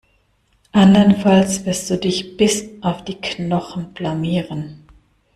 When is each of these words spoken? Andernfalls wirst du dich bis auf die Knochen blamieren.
Andernfalls 0.71 1.63
wirst 1.65 1.91
du 1.91 1.97
dich 1.99 2.35
bis 2.35 2.67
auf 2.81 3.03
die 3.05 3.21
Knochen 3.21 3.93
blamieren. 3.93 4.79